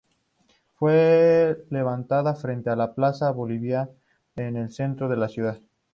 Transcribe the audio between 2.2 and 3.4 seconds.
frente a la plaza de